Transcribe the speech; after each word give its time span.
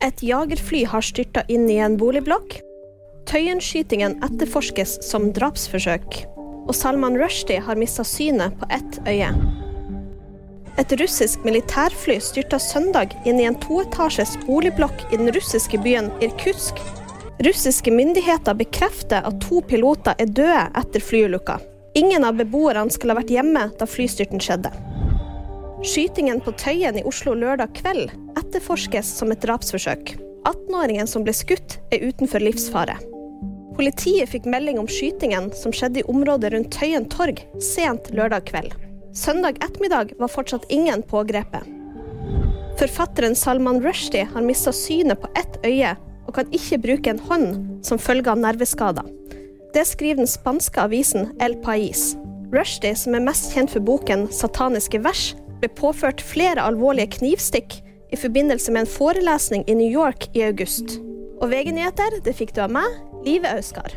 Et 0.00 0.22
jagerfly 0.24 0.86
har 0.88 1.04
styrta 1.04 1.42
inn 1.52 1.66
i 1.68 1.76
en 1.84 1.98
boligblokk. 2.00 2.54
Tøyenskytingen 3.28 4.14
etterforskes 4.24 4.94
som 5.04 5.26
drapsforsøk. 5.36 6.22
Og 6.64 6.72
Salman 6.76 7.18
Rushdie 7.20 7.60
har 7.60 7.76
mista 7.76 8.04
synet 8.06 8.56
på 8.56 8.68
ett 8.72 8.96
øye. 9.04 9.28
Et 10.80 10.94
russisk 11.02 11.44
militærfly 11.44 12.16
styrta 12.24 12.56
søndag 12.62 13.12
inn 13.28 13.42
i 13.42 13.48
en 13.50 13.58
toetasjes 13.60 14.38
boligblokk 14.46 15.04
i 15.12 15.20
den 15.20 15.28
russiske 15.36 15.82
byen 15.84 16.08
Irkutsk. 16.24 16.80
Russiske 17.44 17.92
myndigheter 17.92 18.56
bekrefter 18.56 19.26
at 19.28 19.36
to 19.44 19.60
piloter 19.68 20.16
er 20.16 20.32
døde 20.32 20.64
etter 20.80 21.04
flyulykka. 21.04 21.58
Ingen 22.00 22.24
av 22.24 22.40
beboerne 22.40 22.88
skal 22.88 23.12
ha 23.12 23.20
vært 23.20 23.34
hjemme 23.36 23.68
da 23.76 23.88
flystyrten 23.88 24.40
skjedde. 24.40 24.72
Skytingen 25.80 26.42
på 26.44 26.52
Tøyen 26.60 26.98
i 27.00 27.02
Oslo 27.08 27.32
lørdag 27.32 27.70
kveld 27.78 28.10
etterforskes 28.36 29.08
som 29.16 29.30
et 29.32 29.40
drapsforsøk. 29.40 30.12
18-åringen 30.44 31.08
som 31.08 31.24
ble 31.24 31.32
skutt, 31.32 31.78
er 31.88 32.04
utenfor 32.04 32.44
livsfare. 32.44 32.98
Politiet 33.78 34.28
fikk 34.28 34.44
melding 34.44 34.76
om 34.82 34.88
skytingen 34.90 35.48
som 35.56 35.72
skjedde 35.72 36.02
i 36.02 36.06
området 36.12 36.52
rundt 36.52 36.68
Tøyen 36.76 37.08
torg 37.08 37.40
sent 37.64 38.12
lørdag 38.12 38.44
kveld. 38.52 38.76
Søndag 39.16 39.56
ettermiddag 39.64 40.12
var 40.20 40.28
fortsatt 40.28 40.68
ingen 40.68 41.00
pågrepet. 41.00 41.64
Forfatteren 42.76 43.32
Salman 43.36 43.80
Rushdie 43.80 44.28
har 44.34 44.44
mista 44.44 44.76
synet 44.76 45.24
på 45.24 45.32
ett 45.32 45.60
øye 45.64 45.96
og 46.26 46.36
kan 46.36 46.52
ikke 46.52 46.82
bruke 46.84 47.14
en 47.14 47.24
hånd 47.24 47.84
som 47.88 47.96
følge 48.00 48.28
av 48.28 48.44
nerveskader. 48.44 49.08
Det 49.72 49.88
skriver 49.88 50.20
den 50.20 50.28
spanske 50.28 50.84
avisen 50.84 51.32
El 51.40 51.56
Pais. 51.64 52.10
Rushdie, 52.52 52.92
som 52.98 53.14
er 53.16 53.24
mest 53.24 53.54
kjent 53.54 53.72
for 53.72 53.80
boken 53.80 54.28
'Sataniske 54.28 55.00
vers', 55.00 55.39
ble 55.60 55.70
påført 55.76 56.24
flere 56.24 56.64
alvorlige 56.64 57.18
knivstikk 57.18 57.80
i 58.10 58.18
forbindelse 58.18 58.72
med 58.72 58.86
en 58.86 58.92
forelesning 58.98 59.66
i 59.70 59.76
New 59.78 59.90
York 59.90 60.30
i 60.34 60.44
august. 60.48 60.98
Og 61.40 61.52
VG-nyheter, 61.52 62.20
det 62.24 62.36
fikk 62.36 62.56
du 62.56 62.64
av 62.66 62.72
meg, 62.74 63.00
Live 63.24 63.48
Auskar. 63.48 63.94